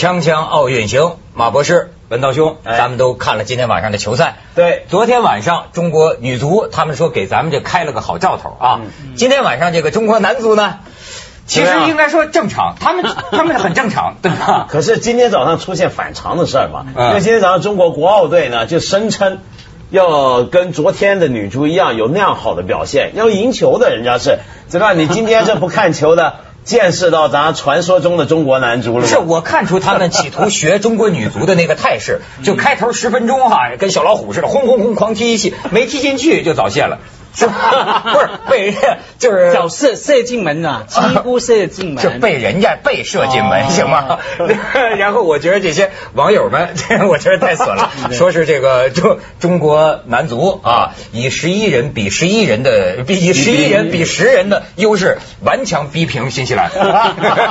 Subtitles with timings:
[0.00, 2.78] 锵锵奥运行，马博士、文道兄，哎。
[2.78, 4.36] 咱们都看了今天晚上的球赛。
[4.54, 4.86] 对。
[4.88, 8.80] 昨天晚上中国女足他们说给咱们这开了个好兆头啊。
[8.82, 9.14] 嗯。
[9.14, 10.78] 今天晚上这个中国男足呢，
[11.44, 14.68] 其实应该说正常，他们 他们很正常，对吧？
[14.72, 17.08] 可是今天早上出现反常的事儿嘛，嗯。
[17.10, 19.40] 因为今天早上中国国奥队呢就声称
[19.90, 24.38] 要跟昨天的女足一样有那样好的表现，要赢球的，人家是。
[24.70, 24.94] 对吧？
[24.94, 29.08] 你今天这不看球的，见识到咱传说中的中国男足了吗？
[29.08, 36.98] 是我看出他们企图学中国女足的那个态势，就开头十分钟哈，跟小老虎似的，轰轰轰狂踢一气，没踢进去就早泄了，
[37.40, 42.02] 不是被人家就是叫射射进门啊，几乎射进门。
[42.02, 44.18] 就被人家被射进门，哦行吗？
[44.98, 56.70] 然后我觉得这些网友们，这 我觉得太损了，说是这个中中国男足啊，以十一人比十一人的比以十一人比十人的优势，顽强逼平新西兰。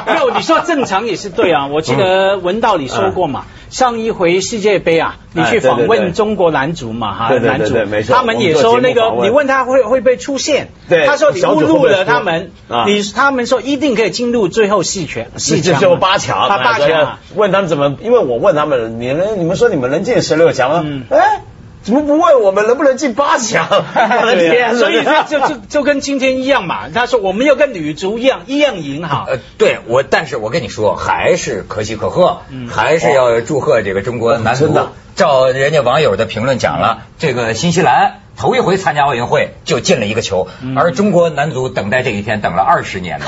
[0.08, 1.68] 没有，你说正常也是对啊。
[1.68, 7.76] 我记得文道里说过嘛，上一回世界杯啊，你去访问中国男足嘛，哈，男足。
[8.08, 17.20] 他们也说那个你问他会会不会出线，对他说你误入了他们啊，你他们说一定可以进入最后四 强，四就八强，啊八强啊。
[17.36, 20.82] 问他们怎么，因为我问他们，你们你们说你们能进十六强吗？
[20.86, 21.04] 嗯？
[21.10, 21.42] 哎，
[21.82, 23.68] 怎么不问我们能不能进八强？
[23.70, 26.90] 我的天，所以就就就就跟今天一样嘛。
[26.94, 29.26] 他说我们要跟女足一样，一样赢哈。
[29.28, 34.78] 呃，对我，但是我跟你说，还是可喜可贺，还是要祝贺这个中国男足。
[35.20, 43.26] 照人家网友的评论讲了，这个新西兰头一回参加奥运会就进了一个球，而中国男足等待这一天等了二十年了。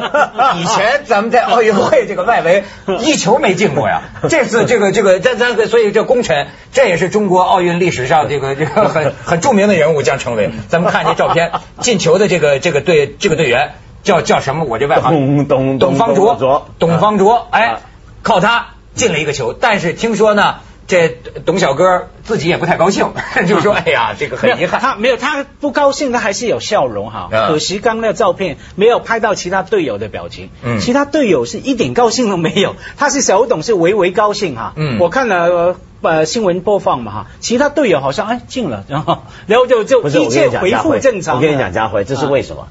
[0.56, 2.64] 以前咱们在奥运会这个外围
[3.00, 10.50] 一球没进过呀， 这次这个这个咱咱所以这功臣，这也是中国奥运历史上这个这个很 很著名的人物将成为。
[10.70, 14.64] 咱们看这照片，进球的这个这个队这个队员叫叫什么？
[14.64, 17.80] 我这外行董董董方卓，董方卓，哎啊，
[18.22, 21.08] 靠他进了一个球，但是听说呢，这
[21.44, 23.12] 董小哥自己也不太高兴，
[23.48, 24.80] 就说哎呀，这个很遗憾。
[24.80, 27.28] 他没有，他不高兴，他还是有笑容哈。
[27.32, 34.72] 啊可惜刚那照片没有拍到其他队友的表情，嗯其他队友是一点高兴都没有，他是小董是微微高兴哈。
[34.76, 35.44] 嗯我看了。
[35.46, 41.36] 呃呃，新闻播放嘛哈，其他队友好像哎进了，然后然后就就，一切恢复正常。
[41.36, 42.68] 我跟你讲，佳辉，这是啊为什么？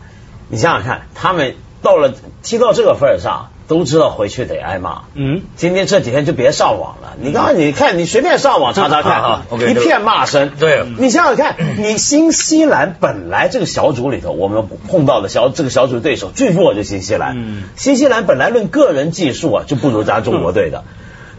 [0.50, 2.14] 你想想看，他们到了
[2.44, 5.04] 踢到这个份儿上，都知道回去得挨骂。
[5.14, 7.14] 嗯，今天这几天就别上网了。
[7.20, 10.52] 你刚刚你看，你随便上网查查看哈一片骂声。
[10.60, 17.34] 对你想想看，你新西兰本来这个小组里头，我们碰到的小这个小组对手最弱就新西兰。
[17.38, 20.84] 嗯新西兰本来论个人技术啊，就不如咱中国队的，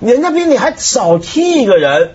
[0.00, 2.10] 人家比你还少踢一个人。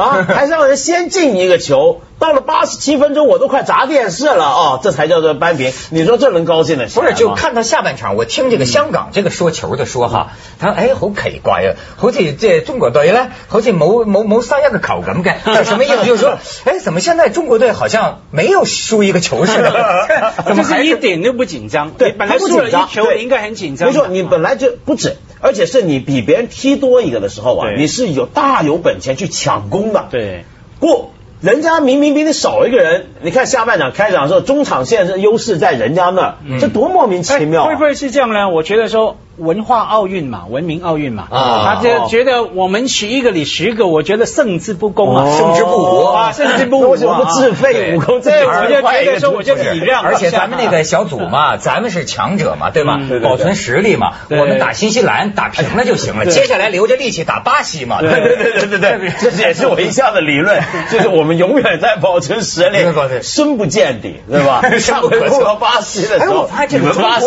[0.00, 5.72] 啊，还让人先进一个球，到了八十七分钟，我都快砸电视了哦，这才叫做扳平。
[5.90, 16.06] 你说这能高兴的起不是，就看到下半场，我听这个香港这个说球的说哈，他说哎好奇怪啊，好似这中国队呢，好似冇冇冇生一個球咁嘅，就什么意思？
[16.06, 20.06] 就是说， 哎，怎么现在中国队好像没有输一个球似的？
[20.46, 21.90] 怎麼就是一点都不紧张。
[21.90, 23.88] 对，本來还不輸了紧张一球，对你應該很緊張。
[23.88, 30.06] 没错，你本来就不止，而且是你比别人踢多一个的时候啊，你是有大有本钱去抢攻的。
[30.10, 30.44] 对。
[30.78, 38.48] 不，人家明明比你少一个人，你看下半场开场的时候，中场线是优势在人家那儿，这多莫名其妙、啊哎会不会是这样呢？
[38.48, 46.88] 我觉得说文化奥运嘛，文明奥运嘛，啊他就觉得我们十一个里十个，我觉得胜之不恭啊，哦胜之不武啊，胜之不武啊。
[46.90, 48.20] 为什么不自废武功？
[48.20, 50.02] 自己对，我就觉得说，我就出去礼让。
[50.02, 53.08] 而且咱们那个小组嘛， 咱们是强者嘛，对吧嗯？
[53.08, 58.00] 对对对保存实力嘛，我们打新西兰打平了就行了，接下来留着力气打巴西嘛。
[58.00, 64.60] 对对对对对对，这也是我一向的理论， 就是我们永远在保存实力对对对，深不见底，对吧？
[64.78, 67.20] 上回碰到巴西的时哎，候，我发现这你们个中国巴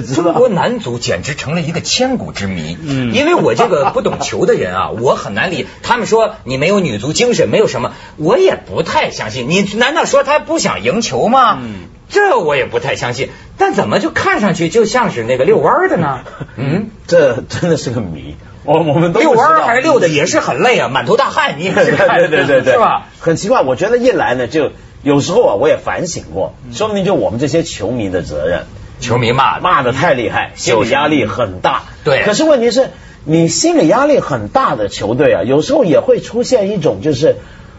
[0.00, 2.76] 西中国男足简直成了一个千古之谜。
[2.80, 5.66] 嗯因为我这个不懂球的人啊，我很难理。
[5.82, 9.48] 他们说你没有女足精神，没有什么，我也不太相信。
[9.48, 11.58] 你难道说他不想赢球吗？
[11.62, 13.30] 嗯这我也不太相信。
[13.56, 16.20] 但怎么就看上去就像是那个遛弯儿的呢？
[16.56, 18.36] 嗯，这真的是个谜。
[18.64, 23.06] 我我们都遛弯知道儿还是遛的也是很累啊，满头大汗，你也是看对对对对，是吧？？
[23.20, 24.72] 很奇怪，我觉得一来呢，就
[25.02, 28.64] 有时候啊，我也反省过，说不定就我们这些球迷的责任，
[29.00, 31.82] 球迷骂的骂的太厉害，心理压力很大。
[32.04, 32.90] 对可是问题是，
[33.24, 37.36] 你心理压力很大的球队啊，有时候也会出现一种就是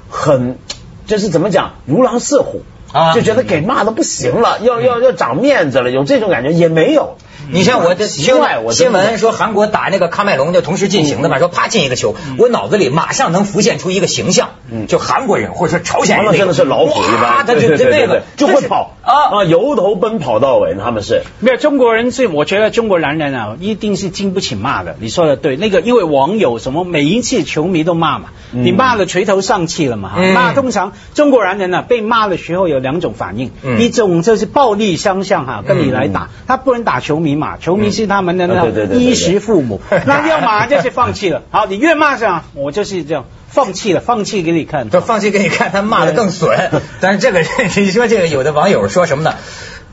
[0.10, 0.58] 很，
[1.06, 2.64] 就是怎么讲，如狼似虎。
[2.94, 7.16] 啊就觉得给骂的不行了，要要要长面子了，有这种感觉也没有。
[7.50, 14.50] 你像我这奇怪我新闻说韩国打那个喀麦隆就同时进行的嘛，说啪进一个球，我脑子里马上能浮现出一个形象，
[14.88, 19.40] 就韩国人或者说朝鲜人真的是老虎一般，他就对对对就那个就会跑啊。
[19.40, 21.24] 啊，由头奔跑到尾，他们是。
[21.40, 24.96] 没有中国人是，我觉得中国男人啊，一定是经不起骂的。
[25.00, 28.64] 你说的对，那个因为网友什么每一次球迷都骂嘛，嗯。
[28.64, 30.14] 你骂了垂头丧气了嘛。
[30.18, 30.34] 嗯。
[30.34, 33.80] 那通常中国男人呢、被骂的时候有两种反应，嗯。
[33.80, 41.44] 一种就是暴力相向哈、跟你来打，他不能打球迷嘛，球迷是他们的啊那衣食父母， 那要么就是放弃了。
[41.52, 44.90] 好，你越骂上，我就是这样放弃了，放弃给你看。
[44.90, 46.72] 他放弃给你看，他骂的更损。
[47.02, 47.42] 但是这个
[47.76, 49.36] 你说这个有的网友说什么呢？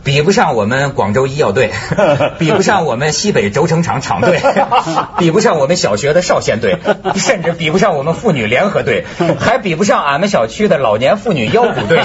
[0.04, 1.70] 比不上我们广州医药队，
[2.38, 4.40] 比不上我们西北轴承厂厂队，
[5.18, 6.78] 比不上我们小学的少先队，
[7.16, 9.04] 甚至比不上我们妇女联合队，
[9.38, 12.00] 还比不上俺们小区的老年妇女腰鼓队。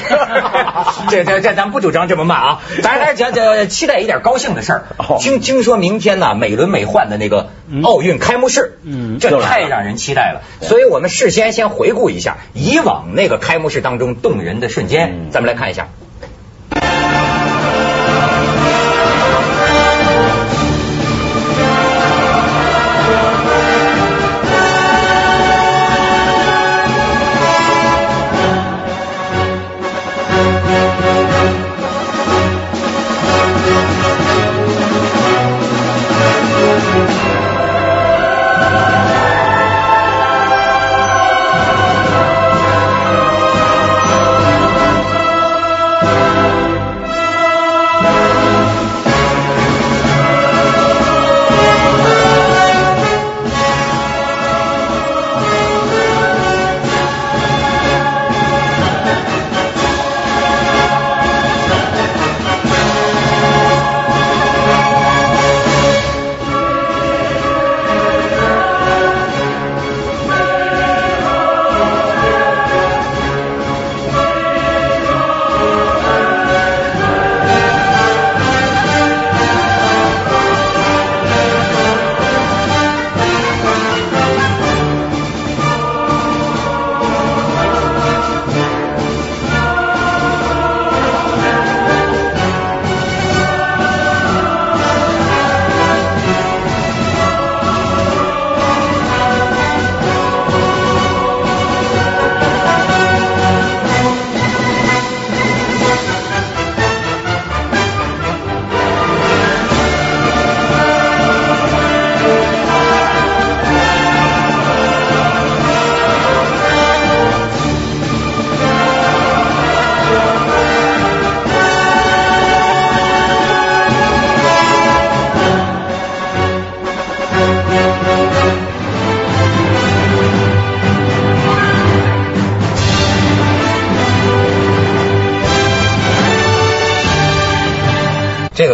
[1.09, 2.61] 这这这，咱不主张这么骂啊！
[2.81, 5.17] 咱还是讲讲期待一点高兴的事儿哦。
[5.19, 7.49] 听听说明天呢，美轮美奂的那个
[7.83, 10.41] 奥运开幕式，嗯这太让人期待了。
[10.61, 15.87] 所以我们事先先回顾一下以往那个开幕式当中动人的瞬间，嗯咱们来看一下。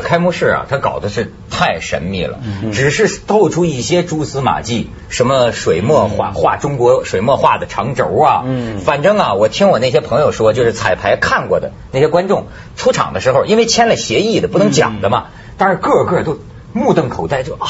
[0.09, 2.39] 开幕式啊，他搞的是太神秘了，
[2.73, 8.79] 只是透出一些蛛丝马迹，什么水墨画画中国水墨画的长轴啊，嗯。
[8.79, 15.27] 反正啊，我听我那些朋友说，就是彩排看过的那些观众出场的时候，因为签了协议的，不能讲的嘛，
[15.59, 16.39] 但是个个都
[16.73, 17.69] 目瞪口呆，就啊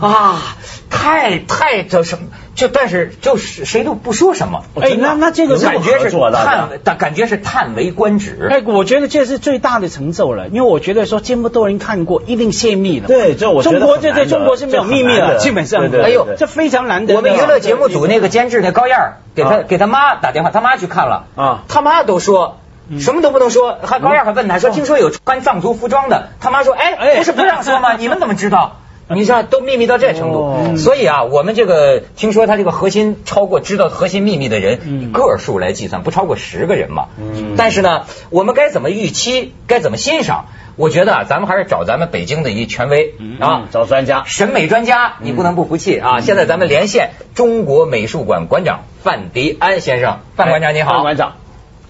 [0.00, 0.42] 啊，
[0.88, 8.48] 太太这什么，就但是就是谁都不说什么，哎，那那这个感觉是叹，但感觉是叹为观止。
[8.50, 13.08] 哎，我觉得这是最大的成就了，因为我觉得说这么多人看过，一定泄密了。
[13.08, 15.90] 对这我觉得中国这对中国是没有秘密了，这很难得基本上。
[16.02, 17.14] 哎呦这非常难得。
[17.16, 22.58] 我们娱乐节目组那个监制那高燕儿给他啊给他妈打电话，他妈去看了啊他妈都说。
[22.98, 27.94] 什么都不能说，还高燕还问他说：“听说有穿藏族服装的？”他妈说：“哎，哎不是不让说吗？
[27.94, 28.80] 你们怎么知道？
[29.16, 37.06] 你像都秘密到这程哦度，所以啊，我们这个听说他这个核心超过知道核心秘密的人，个数来计算不超过十个人嘛。
[37.18, 40.46] 嗯但是呢，我们该怎么预期，该怎么欣赏？
[40.74, 44.22] 我觉得啊，咱们还是找咱们北京的一权威啊嗯，找专家。
[44.24, 46.20] 审美专家，你不能不服气啊！
[46.20, 50.94] 现在咱们连线中国美术馆馆长范迪安先生，范馆长你好。
[50.94, 51.34] 范馆长，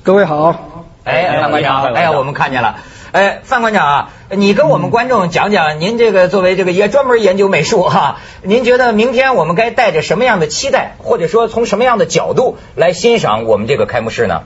[0.03, 2.79] 各位好，哎，范馆长哎呀，我们看见了。
[3.13, 14.45] 哎，范馆长啊，你跟我们观众讲讲，您这个作为这个也专门研究美术哈、您觉得明天我们该带着什么样的期待，或者说从什么样的角度来欣赏我们这个开幕式呢？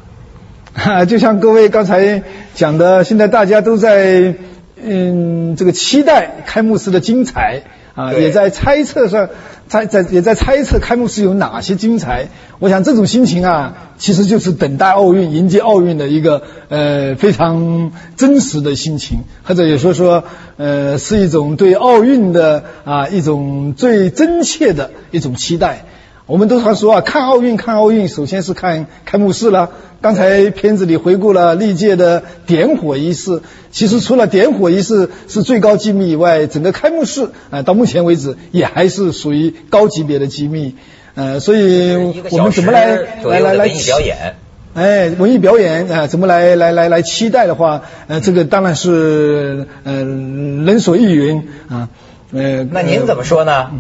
[0.75, 4.35] 哈 就像各位刚才讲的，现在大家都在
[4.83, 7.63] 嗯这个期待开幕式的精彩
[7.97, 9.29] 啊，也在猜测上，
[9.67, 12.29] 在在也在猜测开幕式有哪些精彩。
[12.61, 20.25] 我想这种心情啊，其实就是等待奥运、迎接奥运的一个呃非常真实的心情，或者也说说
[20.59, 25.87] 呃是一种对奥运的啊一种最真切的一种期待。
[26.27, 29.71] 我们都常说啊，看奥运看奥运，首先是看开幕式了。
[30.01, 40.75] 刚才片子里回顾了历届的点火仪式，其实除了点火仪式是最高机密以外，整个开幕式啊、呃到目前为止也还是属于高级别的机密。
[41.15, 41.95] 呃，所以
[42.31, 44.35] 我们怎么来来来来表演。
[44.75, 51.89] 哎，文艺表演啊、呃怎么来来来来期待的话，呃，这个当然是呃人所欲云啊。
[52.33, 53.71] 呃，那您怎么说呢？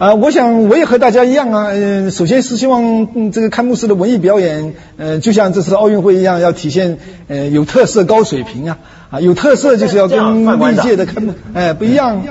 [0.00, 6.96] 啊，我想我也和大家一样啊，呃，首先是希望、嗯、这个开幕式的文艺表演，呃，就像这次奥运会一样，要体现
[7.28, 8.78] 呃有特色、高水平啊，
[9.10, 12.22] 啊，有特色就是要跟历届的开幕哎不一样。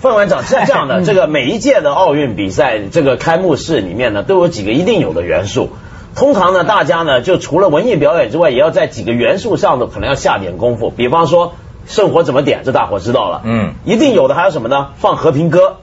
[0.00, 5.70] 范馆长是这样的，这个每一届的奥运比赛，这个开幕式里面呢，都有几个一定有的元素。
[6.14, 10.90] 通常呢，大家呢就除了文艺表演之外，也要在几个元素上的可能要下点功夫。
[10.90, 11.54] 比方说
[11.86, 13.40] 圣火怎么点，这大伙知道了。
[13.44, 14.88] 嗯一定有的还有什么呢？
[14.98, 15.76] 放和平歌。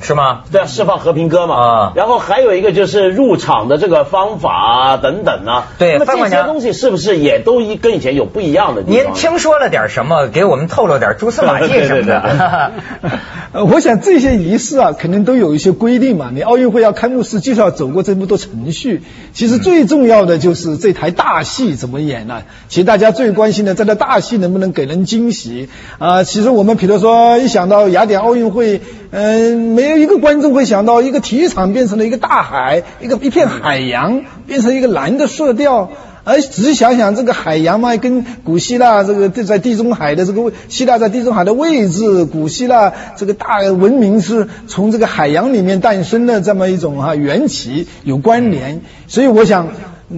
[0.00, 0.42] 是吗？
[0.52, 1.56] 对啊，释放和平鸽嘛。
[1.56, 5.66] 啊然后还有一个就是入场的这个方法啊，等等啊。
[5.78, 9.12] 对那么这些东西是不是也都一跟以前有不一样的地方？
[9.12, 10.28] 您听说了点什么？
[10.28, 12.72] 给我们透露点蛛丝马迹什么的。
[13.52, 16.28] 呃，我想这些仪式啊，肯定都有一些规定嘛。
[16.32, 19.02] 你奥运会要开幕式，就是要走过这么多程序。
[19.32, 35.90] 其实最重要的就是这台大戏怎么演呢、其实大家最关心的，这台大戏能不能给人惊喜啊、其实我们比如说一想到雅典奥运会，嗯、没有一个观众会想到一个体育场变成了一个大海，一个一片海洋变成一个蓝的色调。
[36.24, 49.68] 而仔细想想，这个海洋嘛，跟古希腊这个在地中海的这个位希腊在地中海的位置，古希腊这个大文明是从这个海洋里面诞生的这么一种哈、缘起有关联，所以我想。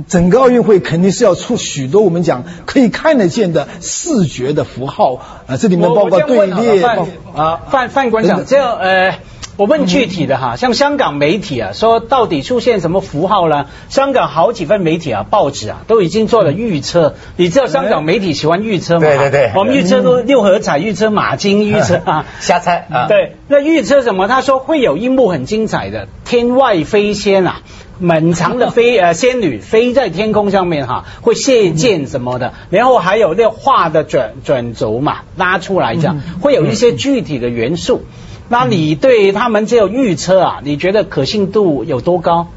[0.06, 5.16] 整个奥运会肯定是要出许多我们讲可以看得见的视觉的符号
[5.48, 9.16] 啊，这里面包括队列包啊，范范馆长，这样呃。
[9.60, 13.66] 我问具体的哈，像香港媒体啊，说到底出现什么符号呢？
[13.90, 17.14] 香港好几份媒体啊、报纸啊，都已经做了预测。
[17.36, 19.00] 你知道香港媒体喜欢预测吗？
[19.06, 23.06] 对对对我们预测都六合彩预测马金预测啊， 瞎猜啊。
[23.06, 24.28] 对，那预测什么？
[24.28, 27.60] 他说会有一幕很精彩的天外飞仙啊，
[27.98, 38.06] 满长的飞呃仙女飞在天空上面哈，会射箭什么的，然后还有那个画的转转轴嘛拉出来这样，会有一些具体的元素。
[38.52, 42.48] 那你对他们这个预测啊，你觉得可信度有多高？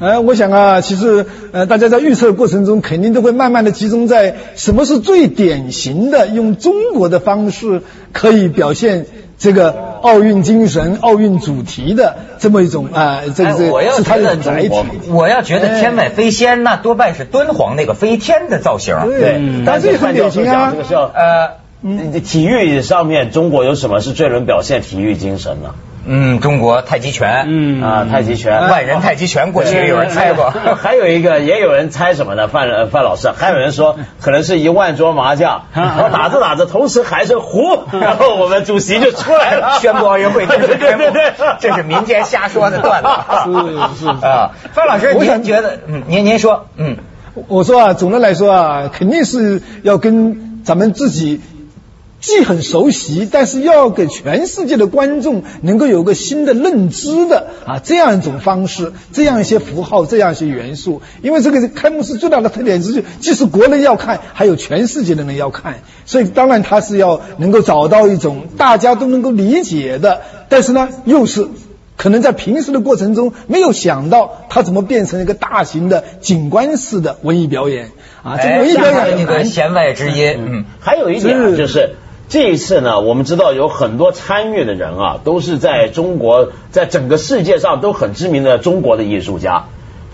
[0.00, 9.06] 呃，我想啊，其实呃，大家在预测的过程中，肯定都会慢慢的集中在什么是最典型的用中国的方式可以表现
[9.38, 9.70] 这个
[10.02, 14.74] 奥运精神、奥运主题的这么一种啊、这个这哎我要个是它的载体。
[15.10, 18.96] 我要觉得天外飞仙，那多半是敦煌那个飞天的造型。
[19.04, 21.50] 对对，但这个很典型啊这个是要呃，
[21.84, 25.74] 呃，体育上面中国有什么是最能表现体育精神呢？
[26.06, 30.50] 嗯，中国太极拳，嗯啊，太极拳，万人太极拳，过去有人猜过。
[30.80, 32.48] 还有一个，也有人猜什么呢？
[32.48, 43.08] 范呃范老师， 还有人说可能是一万桌麻将， 然后打着打着，同时还是胡，然后我们主席就出来了，宣布奥运会正式开幕对对对，这是民间瞎说的段子。
[43.98, 45.78] 是是啊，范老师，我想您觉得？
[45.86, 46.96] 嗯，您您说，嗯，
[47.48, 51.40] 我说啊，总的来说啊，肯定是要跟咱们自己
[52.24, 61.02] 既很熟悉，但是要给全世界的观众能够有个新的认知的啊，这样一种方式，这样一些符号，这样一些元素。
[61.20, 71.46] 因为这个开幕式最大的特点是，既是国人要看，还有全世界的人要看，所以当然它是要能够找到一种大家都能够理解的，但是呢，又是。
[71.96, 77.90] 可能在平时的过程中没有想到它怎么变成一个大型的景观式的文艺表演
[78.22, 78.36] 啊！
[78.36, 81.94] 这个文艺表哎这个演很难弦外之音，嗯，还有一点啊就是。
[82.28, 89.64] 这一次呢，我们知道有很多参与的人啊，都是在中国，在整个世界上都很知名的中国的艺术家。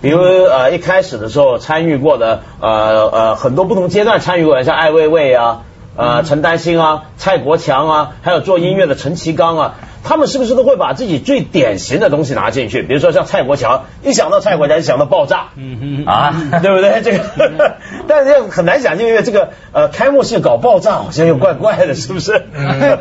[0.01, 5.61] 比如呃，一开始的时候参与过的，呃呃，很多不同阶段参与过的，像艾未未啊，
[5.95, 12.83] 呃，陈丹青啊，蔡国强啊，还有做音乐的陈其刚啊，他们是不是都会把自己最典型的东西拿进去？
[12.83, 17.01] 比如说像蔡国强，一想到蔡国强就想到爆炸，嗯啊， 对不对？
[17.03, 17.75] 这个，
[18.07, 22.45] 但是很难想，因为这个呃开幕式搞爆炸好像又怪怪的，是不是？
[22.53, 22.99] 嗯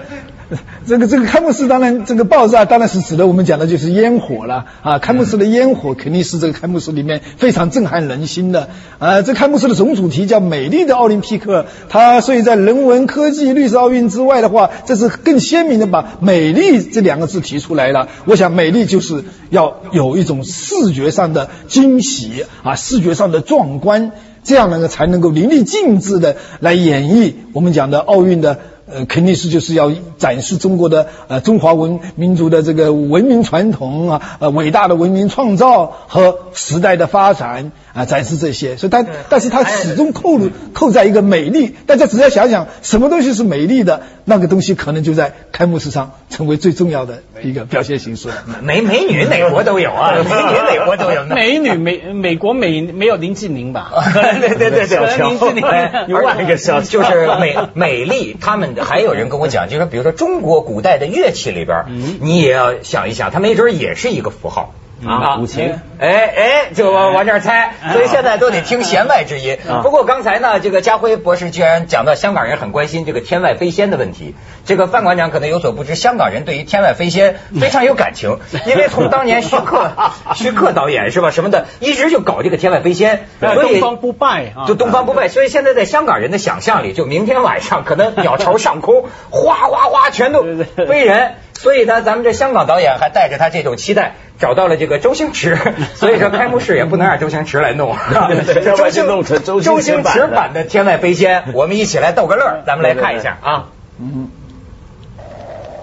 [0.86, 8.68] 这个这个开幕式当然这个爆炸当然是指的我们讲的就是烟火了啊，开幕式的烟火肯定是这个开幕式里面非常震撼人心的。
[8.98, 18.08] 呃，这开幕式的总主题叫“美丽的奥林匹克”，它所以在人文、科技、绿色奥运之外的话，这是更鲜明的把“美丽”这两个字提出来了。
[18.24, 24.10] 我想，美丽就是要有一种视觉上的惊喜啊，视觉上的壮观，
[24.42, 28.58] 这样呢才能够淋漓尽致的来演绎我们讲的奥运的。
[28.92, 38.76] 呃，肯定是就是要展示中国的呃中华文民族的这个文明传统啊，呃伟大的文明创造和时代的发展啊，展示这些。
[38.76, 41.74] 所以它，但是它始终扣入扣在一个美丽。
[41.86, 48.28] 大家只要想想，什么东西是美丽的，那个东西可能就在开幕式上成为最重要的一个表现形式。
[48.62, 51.24] 美美女哪国都有啊， 美女哪国都有。
[51.24, 53.92] 美女美美国美没有林志玲吧？
[54.40, 55.64] 对对对对，林志玲
[56.08, 58.79] 有万个小 就是美美丽他们的。
[58.84, 61.84] 还有人跟我讲，就是说，比如说中国古代的乐器里边，
[62.20, 64.74] 你也要想一想，它没准也是一个符号。
[65.06, 69.58] 啊，古琴，哎哎，就往往这儿猜，所以现在都得听弦外之音。
[69.82, 74.34] 不过刚才呢，这个家辉博士居然讲到香港人很关心这个天外飞仙的问题。
[74.66, 79.90] 这个范馆长可能有所不知，香港人对于天外飞仙非常有感情， 因为从当年徐克、
[80.36, 85.28] 徐克导演是吧什么的，一直就搞这个天外飞仙，所以东方不败啊就东方不败。
[85.28, 90.44] 所以现在在香港人的想象里，就明天晚上可能鸟巢 上空哗哗哗全都
[90.86, 91.34] 飞人。
[91.58, 95.56] 所以呢，咱们这香港导演还带着他这种期待，找到了这个周星驰。
[95.94, 97.96] 所以说开幕式也不能让周星驰来弄，
[98.76, 103.66] 周星弄成周星驰版的天外飞仙，我们一起来逗个乐，咱们来看一下啊。
[104.00, 104.30] 嗯。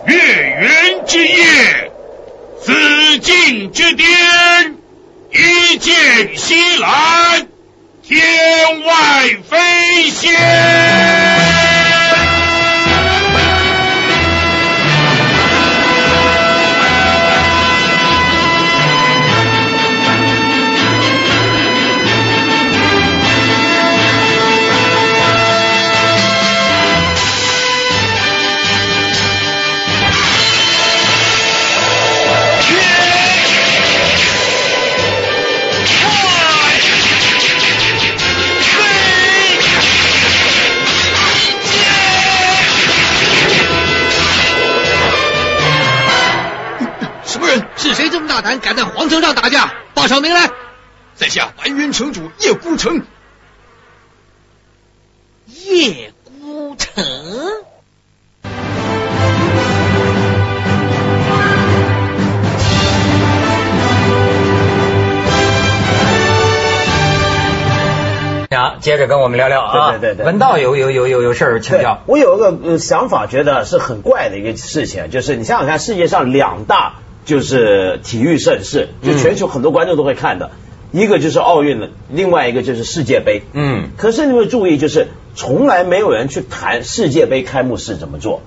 [0.06, 1.92] 月圆之夜，
[2.62, 4.08] 紫禁之巅，
[5.32, 7.46] 一剑西来，
[8.04, 8.22] 天
[8.86, 8.96] 外
[9.50, 11.47] 飞仙。
[55.88, 57.04] 叶孤城。
[68.50, 69.92] 行，接着跟我们聊聊啊。
[69.92, 72.02] 对对对，文道有有有有有事儿请教。
[72.06, 76.96] 我有一个想法，觉得是很怪的一个事情，就是你想想看，世界上两大。
[77.28, 80.52] 就是体育盛事，就全球很多观众都会看的，
[80.94, 83.42] 一个就是奥运了，另外一个就是世界杯。
[83.52, 88.42] 嗯，可是你会注意，就是从来没有人去谈世界杯开幕式怎么做，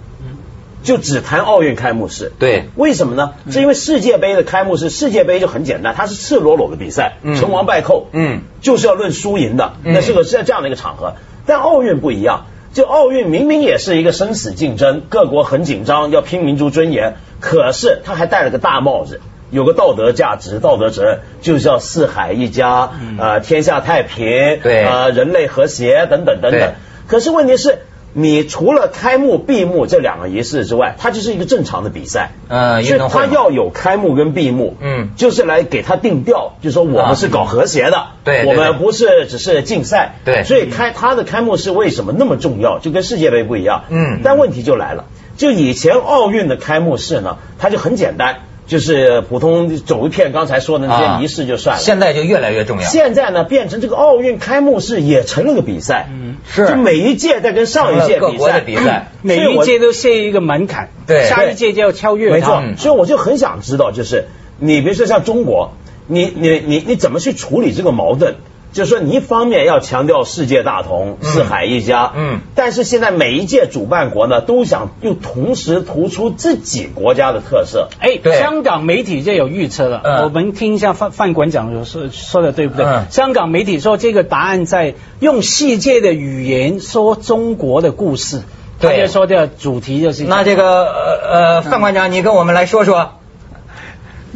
[0.82, 2.32] 就只谈奥运开幕式。
[2.38, 3.32] 对，为什么呢？
[3.50, 11.14] 是因为世界杯的开幕式，世界杯就很简单，它是赤裸裸的比赛，成王败寇，嗯，就是要论输赢的，那是个是这样的一个场合。
[11.46, 12.46] 但奥运不一样。
[12.72, 17.16] 就奥运明明也是一个生死竞争，各国很紧张，要拼民族尊严。
[17.40, 19.20] 可是他还戴了个大帽子，
[19.50, 26.72] 有个道德价值、道德责任，就是要四海一家，呃，天下太平，对，呃，人类和谐等等等等。
[27.06, 27.80] 可是问题是。
[28.12, 32.32] 你除了开幕、闭幕这两个仪式之外，它就是一个正常的比赛。
[32.48, 34.76] 嗯，所以它要有开幕跟闭幕。
[34.80, 38.08] 嗯，就是来给它定调，就说我们是搞和谐的。
[38.24, 40.16] 对，我们不是只是竞赛。
[40.24, 42.80] 对，所以开它的开幕式为什么那么重要？
[42.80, 43.84] 就跟世界杯不一样。
[43.90, 45.04] 嗯，但问题就来了，
[45.36, 48.40] 就以前奥运的开幕式呢，它就很简单。
[48.70, 51.82] 就是普通走一片，刚才说的那些仪式就算了。
[51.82, 52.84] 现在就越来越重要。
[52.88, 56.06] 现在呢，变成这个奥运开幕式也成了个比赛。
[56.08, 56.68] 嗯，是。
[56.68, 60.90] 就每一届在跟上一届比赛，比赛，每一届都设一个门槛。
[61.08, 61.26] 对。
[61.28, 62.62] 下一届就要超越没错。
[62.78, 64.28] 所以我就很想知道，就是
[64.60, 65.72] 你比如说像中国，
[66.06, 68.36] 你你你你怎么去处理这个矛盾？
[68.72, 77.88] 就是说，你一方面要强调世界大同、四海一家，嗯，但是现在每一届主办国呢，都想又同时突出自己国家的特色。
[77.98, 82.86] 哎，香港媒体就有预测了，我们听一下范范馆长说说的对不对？
[83.10, 88.42] 香港媒体说这个答案在用世界的语言说中国的故事，
[88.80, 90.24] 他就说的主题就是。
[90.24, 90.86] 那这个
[91.30, 93.12] 呃，范馆长，你跟我们来说说。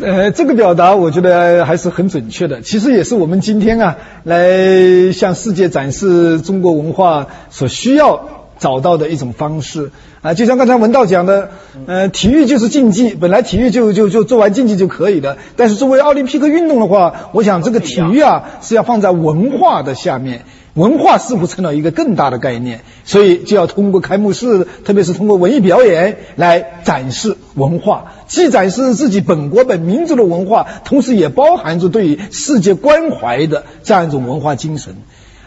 [0.01, 2.63] 呃，这个表达我觉得还是很准确的。
[2.63, 11.51] 其实也是我们今天啊，来向世界展示中国文化所需要找到的一种方式啊，就像刚才文道讲的，
[11.87, 20.43] 呃，体育就是竞技，本来体育就就就做完竞技就可以了，但是作为奥林匹克运动的话，我想这个体育啊是要放在文化的下面。
[20.75, 34.97] 文化似乎成了一个更大的概念，所以就要通过开幕式，特别是通过文艺表演来展示文化，既展示自己本国本民族的文化，同时也包含着对世界关怀的这样一种文化精神。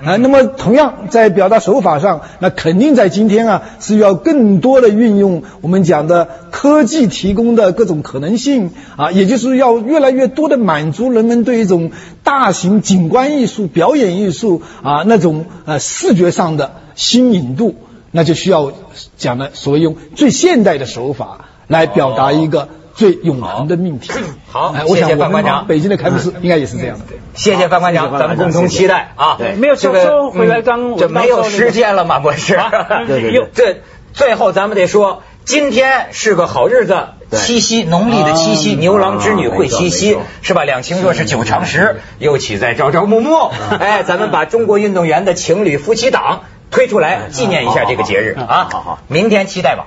[0.03, 11.91] 啊，那么同样在表达手法上，那肯定在今天啊是要更多的运用我们讲的科技提供的各种可能性啊，也就是要越来越多的满足人们对一种
[12.23, 17.73] 大型景观艺术、表演艺术啊那种呃视觉上的新颖度，
[18.11, 18.71] 那就需要
[19.17, 22.69] 讲的所谓用最现代的手法来表达一个。
[22.97, 24.11] 最永恒的命题。
[24.51, 25.67] 好，谢谢范馆长。
[25.67, 27.05] 北京的开幕式应该也是这样的。
[27.35, 29.35] 谢谢范馆长，咱们共同期待啊。
[29.37, 32.19] 对，没有这个回来刚这没有时间了吗？
[32.19, 32.59] 博士。
[33.07, 33.49] 对对对。
[33.53, 33.77] 这
[34.13, 40.63] 最后咱们得说，今天是个好日子，七夕，农历的七夕，牛郎织女会七夕，是吧？
[40.63, 43.51] 两情若是久长时，又岂在朝朝暮暮？
[43.79, 48.67] 哎，咱们把中国运动员的情侣夫妻档推出来，纪念一下这个节日啊。
[48.71, 49.85] 好好，明天期待吧。